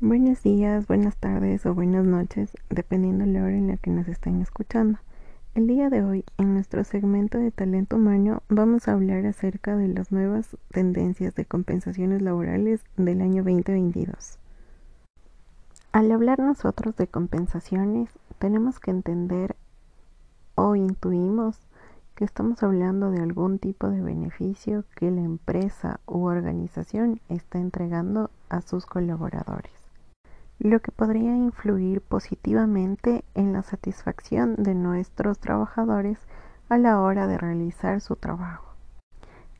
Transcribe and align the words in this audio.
Buenos 0.00 0.42
días, 0.42 0.86
buenas 0.86 1.16
tardes 1.16 1.64
o 1.64 1.72
buenas 1.72 2.04
noches, 2.04 2.50
dependiendo 2.68 3.24
de 3.24 3.32
la 3.32 3.42
hora 3.42 3.56
en 3.56 3.68
la 3.68 3.78
que 3.78 3.90
nos 3.90 4.06
estén 4.08 4.42
escuchando. 4.42 4.98
El 5.54 5.66
día 5.66 5.88
de 5.88 6.04
hoy, 6.04 6.22
en 6.36 6.52
nuestro 6.52 6.84
segmento 6.84 7.38
de 7.38 7.50
talento 7.50 7.96
humano, 7.96 8.42
vamos 8.50 8.88
a 8.88 8.92
hablar 8.92 9.24
acerca 9.24 9.74
de 9.74 9.88
las 9.88 10.12
nuevas 10.12 10.54
tendencias 10.70 11.34
de 11.34 11.46
compensaciones 11.46 12.20
laborales 12.20 12.84
del 12.98 13.22
año 13.22 13.42
2022. 13.42 14.38
Al 15.92 16.12
hablar 16.12 16.40
nosotros 16.40 16.94
de 16.96 17.06
compensaciones, 17.06 18.10
tenemos 18.38 18.78
que 18.78 18.90
entender 18.90 19.56
o 20.56 20.76
intuimos 20.76 21.58
que 22.16 22.26
estamos 22.26 22.62
hablando 22.62 23.10
de 23.10 23.22
algún 23.22 23.58
tipo 23.58 23.88
de 23.88 24.02
beneficio 24.02 24.84
que 24.94 25.10
la 25.10 25.22
empresa 25.22 26.00
u 26.04 26.26
organización 26.26 27.18
está 27.30 27.58
entregando 27.58 28.30
a 28.50 28.60
sus 28.60 28.84
colaboradores 28.84 29.85
lo 30.58 30.80
que 30.80 30.92
podría 30.92 31.36
influir 31.36 32.00
positivamente 32.00 33.24
en 33.34 33.52
la 33.52 33.62
satisfacción 33.62 34.56
de 34.56 34.74
nuestros 34.74 35.38
trabajadores 35.38 36.18
a 36.68 36.78
la 36.78 37.00
hora 37.00 37.26
de 37.26 37.38
realizar 37.38 38.00
su 38.00 38.16
trabajo. 38.16 38.74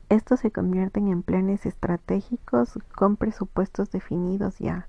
Estos 0.09 0.39
se 0.39 0.51
convierten 0.51 1.07
en 1.09 1.21
planes 1.21 1.65
estratégicos 1.65 2.79
con 2.95 3.17
presupuestos 3.17 3.91
definidos 3.91 4.57
ya, 4.57 4.87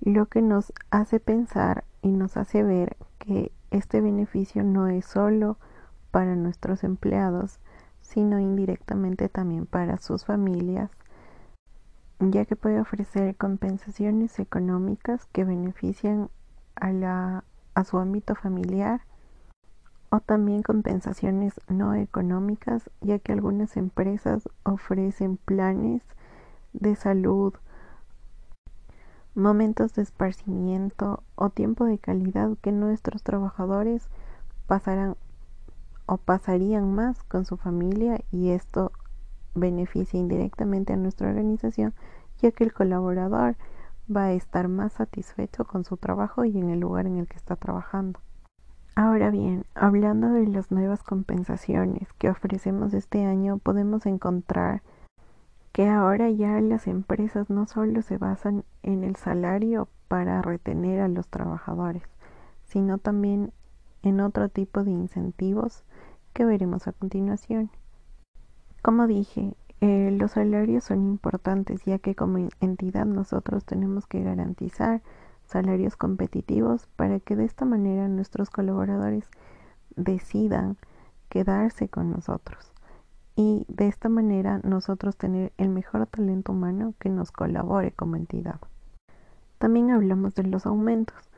lo 0.00 0.26
que 0.26 0.42
nos 0.42 0.72
hace 0.90 1.20
pensar 1.20 1.84
y 2.02 2.08
nos 2.08 2.36
hace 2.36 2.62
ver 2.62 2.96
que 3.18 3.52
este 3.70 4.00
beneficio 4.00 4.62
no 4.62 4.88
es 4.88 5.06
solo 5.06 5.56
para 6.10 6.34
nuestros 6.36 6.84
empleados, 6.84 7.60
sino 8.00 8.38
indirectamente 8.38 9.28
también 9.28 9.66
para 9.66 9.98
sus 9.98 10.24
familias 10.24 10.90
ya 12.18 12.44
que 12.44 12.56
puede 12.56 12.80
ofrecer 12.80 13.36
compensaciones 13.36 14.38
económicas 14.38 15.26
que 15.32 15.44
benefician 15.44 16.30
a, 16.74 16.92
la, 16.92 17.44
a 17.74 17.84
su 17.84 17.98
ámbito 17.98 18.34
familiar 18.34 19.02
o 20.10 20.20
también 20.20 20.62
compensaciones 20.62 21.60
no 21.68 21.94
económicas, 21.94 22.90
ya 23.00 23.18
que 23.18 23.32
algunas 23.32 23.76
empresas 23.76 24.48
ofrecen 24.62 25.36
planes 25.36 26.02
de 26.72 26.94
salud, 26.96 27.54
momentos 29.34 29.94
de 29.94 30.02
esparcimiento 30.02 31.22
o 31.34 31.50
tiempo 31.50 31.84
de 31.84 31.98
calidad 31.98 32.56
que 32.62 32.72
nuestros 32.72 33.22
trabajadores 33.22 34.08
pasarán 34.66 35.16
o 36.06 36.16
pasarían 36.16 36.94
más 36.94 37.22
con 37.24 37.44
su 37.44 37.56
familia 37.56 38.20
y 38.30 38.50
esto 38.50 38.92
beneficia 39.56 40.20
indirectamente 40.20 40.92
a 40.92 40.96
nuestra 40.96 41.28
organización, 41.28 41.94
ya 42.38 42.52
que 42.52 42.64
el 42.64 42.72
colaborador 42.72 43.56
va 44.14 44.26
a 44.26 44.32
estar 44.32 44.68
más 44.68 44.92
satisfecho 44.92 45.64
con 45.64 45.84
su 45.84 45.96
trabajo 45.96 46.44
y 46.44 46.56
en 46.58 46.70
el 46.70 46.80
lugar 46.80 47.06
en 47.06 47.16
el 47.16 47.26
que 47.26 47.36
está 47.36 47.56
trabajando. 47.56 48.20
Ahora 48.94 49.30
bien, 49.30 49.66
hablando 49.74 50.30
de 50.30 50.46
las 50.46 50.70
nuevas 50.70 51.02
compensaciones 51.02 52.12
que 52.14 52.30
ofrecemos 52.30 52.94
este 52.94 53.26
año, 53.26 53.58
podemos 53.58 54.06
encontrar 54.06 54.82
que 55.72 55.88
ahora 55.88 56.30
ya 56.30 56.58
las 56.62 56.86
empresas 56.86 57.50
no 57.50 57.66
solo 57.66 58.00
se 58.00 58.16
basan 58.16 58.64
en 58.82 59.04
el 59.04 59.16
salario 59.16 59.88
para 60.08 60.40
retener 60.40 61.00
a 61.00 61.08
los 61.08 61.28
trabajadores, 61.28 62.04
sino 62.64 62.96
también 62.96 63.52
en 64.02 64.20
otro 64.20 64.48
tipo 64.48 64.84
de 64.84 64.92
incentivos 64.92 65.84
que 66.32 66.46
veremos 66.46 66.86
a 66.86 66.92
continuación. 66.92 67.70
Como 68.86 69.08
dije, 69.08 69.56
eh, 69.80 70.12
los 70.12 70.30
salarios 70.30 70.84
son 70.84 71.02
importantes 71.02 71.82
ya 71.84 71.98
que 71.98 72.14
como 72.14 72.38
entidad 72.60 73.04
nosotros 73.04 73.64
tenemos 73.64 74.06
que 74.06 74.22
garantizar 74.22 75.02
salarios 75.44 75.96
competitivos 75.96 76.86
para 76.94 77.18
que 77.18 77.34
de 77.34 77.46
esta 77.46 77.64
manera 77.64 78.06
nuestros 78.06 78.48
colaboradores 78.48 79.28
decidan 79.96 80.76
quedarse 81.28 81.88
con 81.88 82.12
nosotros 82.12 82.72
y 83.34 83.66
de 83.66 83.88
esta 83.88 84.08
manera 84.08 84.60
nosotros 84.62 85.16
tener 85.16 85.52
el 85.56 85.70
mejor 85.70 86.06
talento 86.06 86.52
humano 86.52 86.94
que 87.00 87.10
nos 87.10 87.32
colabore 87.32 87.90
como 87.90 88.14
entidad. 88.14 88.60
También 89.58 89.90
hablamos 89.90 90.36
de 90.36 90.44
los 90.44 90.64
aumentos. 90.64 91.28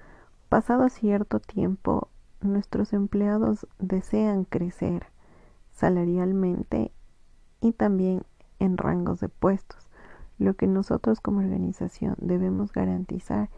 Pasado 0.50 0.90
cierto 0.90 1.40
tiempo, 1.40 2.10
nuestros 2.42 2.92
empleados 2.92 3.66
desean 3.78 4.44
crecer 4.44 5.06
salarialmente 5.70 6.92
y 7.60 7.72
también 7.72 8.22
en 8.58 8.76
rangos 8.76 9.20
de 9.20 9.28
puestos. 9.28 9.88
Lo 10.38 10.54
que 10.54 10.66
nosotros 10.66 11.20
como 11.20 11.40
organización 11.40 12.14
debemos 12.18 12.72
garantizar 12.72 13.50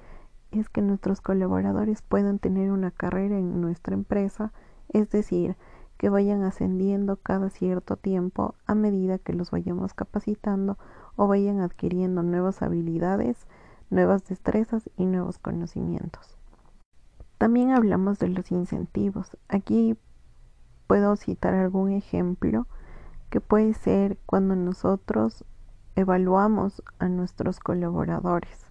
es 0.51 0.69
que 0.69 0.83
nuestros 0.83 1.21
colaboradores 1.21 2.03
puedan 2.03 2.39
tener 2.39 2.73
una 2.73 2.91
carrera 2.91 3.39
en 3.39 3.61
nuestra 3.61 3.95
empresa, 3.95 4.53
es 4.89 5.11
decir, 5.11 5.57
que 5.97 6.09
vayan 6.09 6.43
ascendiendo 6.43 7.17
cada 7.17 7.51
cierto 7.51 7.97
tiempo 7.97 8.55
a 8.67 8.75
medida 8.75 9.19
que 9.19 9.35
los 9.35 9.51
vayamos 9.51 9.93
capacitando 9.93 10.79
o 11.15 11.29
vayan 11.29 11.61
adquiriendo 11.61 12.23
nuevas 12.23 12.63
habilidades, 12.63 13.47
nuevas 13.91 14.25
destrezas 14.27 14.89
y 14.97 15.05
nuevos 15.05 15.39
conocimientos. 15.39 16.39
También 17.37 17.73
hablamos 17.73 18.19
de 18.19 18.29
los 18.29 18.51
incentivos. 18.51 19.37
Aquí 19.49 19.97
puedo 20.87 21.17
citar 21.17 21.55
algún 21.55 21.93
ejemplo 21.93 22.67
que 23.31 23.41
puede 23.41 23.75
ser 23.75 24.19
cuando 24.27 24.57
nosotros 24.57 25.45
evaluamos 25.97 26.83
a 26.99 27.09
nuestros 27.09 27.61
colaboradores. 27.61 28.67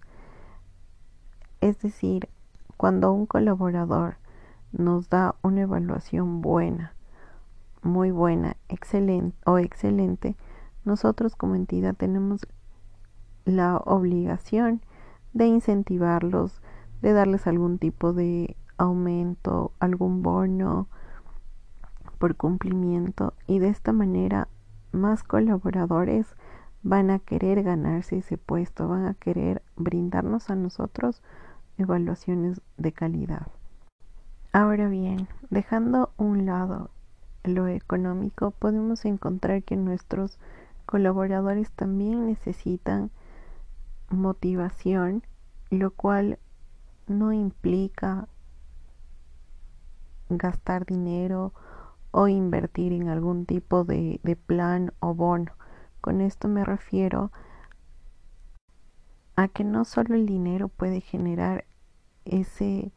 Es 1.60 1.80
decir, 1.80 2.28
cuando 2.76 3.12
un 3.12 3.26
colaborador 3.26 4.16
nos 4.72 5.08
da 5.08 5.34
una 5.42 5.62
evaluación 5.62 6.40
buena, 6.40 6.94
muy 7.82 8.10
buena, 8.10 8.56
excelente 8.68 9.36
o 9.44 9.58
excelente, 9.58 10.36
nosotros 10.84 11.36
como 11.36 11.54
entidad 11.54 11.94
tenemos 11.94 12.46
la 13.44 13.78
obligación 13.78 14.82
de 15.32 15.46
incentivarlos, 15.46 16.60
de 17.02 17.12
darles 17.12 17.46
algún 17.46 17.78
tipo 17.78 18.12
de 18.12 18.56
aumento, 18.76 19.72
algún 19.78 20.22
bono, 20.22 20.88
por 22.20 22.36
cumplimiento 22.36 23.32
y 23.46 23.60
de 23.60 23.70
esta 23.70 23.92
manera 23.92 24.46
más 24.92 25.22
colaboradores 25.22 26.26
van 26.82 27.10
a 27.10 27.18
querer 27.18 27.62
ganarse 27.62 28.18
ese 28.18 28.36
puesto, 28.36 28.88
van 28.88 29.06
a 29.06 29.14
querer 29.14 29.62
brindarnos 29.76 30.50
a 30.50 30.54
nosotros 30.54 31.22
evaluaciones 31.78 32.60
de 32.76 32.92
calidad. 32.92 33.46
Ahora 34.52 34.88
bien, 34.88 35.28
dejando 35.48 36.12
un 36.18 36.44
lado 36.44 36.90
lo 37.42 37.66
económico, 37.68 38.50
podemos 38.50 39.06
encontrar 39.06 39.62
que 39.62 39.76
nuestros 39.76 40.38
colaboradores 40.84 41.72
también 41.72 42.26
necesitan 42.26 43.10
motivación, 44.10 45.22
lo 45.70 45.90
cual 45.90 46.38
no 47.06 47.32
implica 47.32 48.28
gastar 50.28 50.84
dinero 50.84 51.54
o 52.10 52.28
invertir 52.28 52.92
en 52.92 53.08
algún 53.08 53.46
tipo 53.46 53.84
de, 53.84 54.20
de 54.22 54.36
plan 54.36 54.92
o 55.00 55.14
bono. 55.14 55.52
Con 56.00 56.20
esto 56.20 56.48
me 56.48 56.64
refiero 56.64 57.30
a 59.36 59.48
que 59.48 59.64
no 59.64 59.84
solo 59.84 60.14
el 60.14 60.26
dinero 60.26 60.68
puede 60.68 61.00
generar 61.00 61.64
ese, 62.24 62.92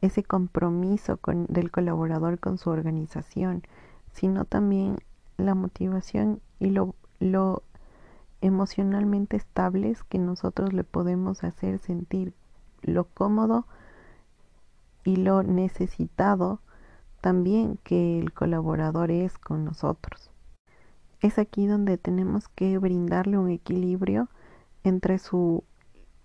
ese 0.00 0.22
compromiso 0.22 1.16
con, 1.18 1.46
del 1.46 1.70
colaborador 1.70 2.38
con 2.38 2.58
su 2.58 2.70
organización, 2.70 3.62
sino 4.12 4.44
también 4.44 4.98
la 5.36 5.54
motivación 5.54 6.40
y 6.58 6.70
lo, 6.70 6.94
lo 7.20 7.62
emocionalmente 8.40 9.36
estables 9.36 10.02
que 10.04 10.18
nosotros 10.18 10.72
le 10.72 10.84
podemos 10.84 11.44
hacer 11.44 11.78
sentir 11.78 12.34
lo 12.82 13.04
cómodo 13.04 13.66
y 15.04 15.16
lo 15.16 15.42
necesitado 15.42 16.60
también 17.20 17.78
que 17.82 18.18
el 18.18 18.32
colaborador 18.32 19.10
es 19.10 19.38
con 19.38 19.64
nosotros. 19.64 20.30
Es 21.20 21.38
aquí 21.38 21.66
donde 21.66 21.98
tenemos 21.98 22.48
que 22.48 22.78
brindarle 22.78 23.38
un 23.38 23.50
equilibrio 23.50 24.28
entre 24.84 25.18
su, 25.18 25.64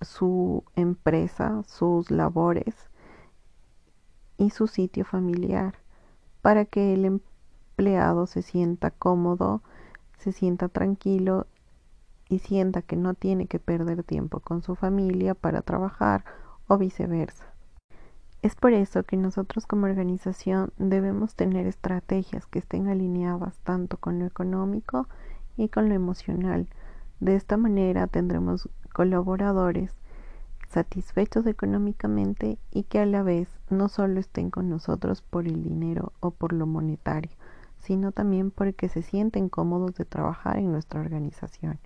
su 0.02 0.64
empresa, 0.76 1.64
sus 1.66 2.12
labores 2.12 2.76
y 4.38 4.52
su 4.52 4.68
sitio 4.68 5.06
familiar 5.06 5.76
para 6.42 6.66
que 6.66 6.94
el 6.94 7.06
empleado 7.06 8.28
se 8.28 8.42
sienta 8.42 8.92
cómodo, 8.92 9.62
se 10.18 10.32
sienta 10.32 10.68
tranquilo 10.68 11.48
y 12.30 12.40
sienta 12.40 12.82
que 12.82 12.96
no 12.96 13.14
tiene 13.14 13.48
que 13.48 13.60
perder 13.60 14.04
tiempo 14.04 14.40
con 14.42 14.62
su 14.62 14.76
familia 14.76 15.34
para 15.34 15.62
trabajar 15.62 16.26
o 16.68 16.78
viceversa. 16.78 17.53
Es 18.44 18.56
por 18.56 18.74
eso 18.74 19.04
que 19.04 19.16
nosotros 19.16 19.66
como 19.66 19.86
organización 19.86 20.74
debemos 20.78 21.34
tener 21.34 21.66
estrategias 21.66 22.46
que 22.46 22.60
estén 22.60 22.90
alineadas 22.90 23.58
tanto 23.60 23.96
con 23.96 24.20
lo 24.20 24.26
económico 24.26 25.08
y 25.56 25.70
con 25.70 25.88
lo 25.88 25.96
emocional. 25.96 26.68
De 27.22 27.36
esta 27.36 27.56
manera 27.56 28.06
tendremos 28.08 28.68
colaboradores 28.94 29.96
satisfechos 30.68 31.46
económicamente 31.46 32.58
y 32.70 32.84
que 32.84 33.00
a 33.00 33.06
la 33.06 33.24
vez 33.24 33.48
no 33.70 33.88
solo 33.88 34.20
estén 34.20 34.50
con 34.50 34.70
nosotros 34.70 35.22
por 35.22 35.48
el 35.48 35.64
dinero 35.64 36.12
o 36.20 36.32
por 36.32 36.52
lo 36.52 36.68
monetario, 36.68 37.32
sino 37.80 38.12
también 38.12 38.52
porque 38.52 38.90
se 38.90 39.04
sienten 39.04 39.48
cómodos 39.48 39.96
de 39.96 40.04
trabajar 40.04 40.58
en 40.58 40.70
nuestra 40.70 41.00
organización. 41.00 41.80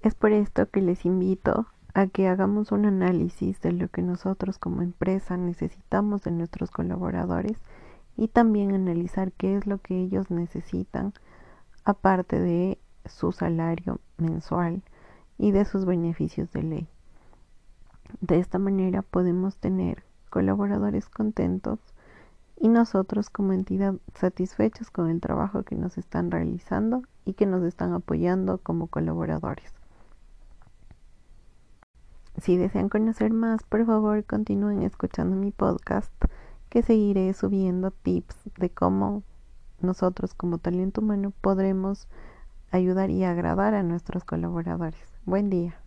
Es 0.00 0.14
por 0.14 0.32
esto 0.32 0.70
que 0.70 0.80
les 0.80 1.04
invito 1.04 1.66
a 1.98 2.06
que 2.06 2.28
hagamos 2.28 2.70
un 2.70 2.86
análisis 2.86 3.60
de 3.60 3.72
lo 3.72 3.88
que 3.88 4.02
nosotros 4.02 4.56
como 4.58 4.82
empresa 4.82 5.36
necesitamos 5.36 6.22
de 6.22 6.30
nuestros 6.30 6.70
colaboradores 6.70 7.58
y 8.16 8.28
también 8.28 8.72
analizar 8.72 9.32
qué 9.32 9.56
es 9.56 9.66
lo 9.66 9.78
que 9.78 9.98
ellos 9.98 10.30
necesitan 10.30 11.12
aparte 11.84 12.38
de 12.38 12.78
su 13.04 13.32
salario 13.32 13.98
mensual 14.16 14.84
y 15.38 15.50
de 15.50 15.64
sus 15.64 15.86
beneficios 15.86 16.52
de 16.52 16.62
ley. 16.62 16.88
De 18.20 18.38
esta 18.38 18.60
manera 18.60 19.02
podemos 19.02 19.56
tener 19.56 20.04
colaboradores 20.30 21.08
contentos 21.08 21.80
y 22.56 22.68
nosotros 22.68 23.28
como 23.28 23.54
entidad 23.54 23.94
satisfechos 24.14 24.92
con 24.92 25.10
el 25.10 25.20
trabajo 25.20 25.64
que 25.64 25.74
nos 25.74 25.98
están 25.98 26.30
realizando 26.30 27.02
y 27.24 27.32
que 27.32 27.46
nos 27.46 27.64
están 27.64 27.92
apoyando 27.92 28.58
como 28.58 28.86
colaboradores. 28.86 29.77
Si 32.40 32.56
desean 32.56 32.88
conocer 32.88 33.32
más, 33.32 33.64
por 33.64 33.84
favor 33.84 34.24
continúen 34.24 34.82
escuchando 34.82 35.34
mi 35.34 35.50
podcast 35.50 36.12
que 36.68 36.82
seguiré 36.82 37.32
subiendo 37.34 37.90
tips 37.90 38.36
de 38.56 38.70
cómo 38.70 39.24
nosotros 39.80 40.34
como 40.34 40.58
talento 40.58 41.00
humano 41.00 41.32
podremos 41.40 42.06
ayudar 42.70 43.10
y 43.10 43.24
agradar 43.24 43.74
a 43.74 43.82
nuestros 43.82 44.24
colaboradores. 44.24 45.00
Buen 45.24 45.50
día. 45.50 45.80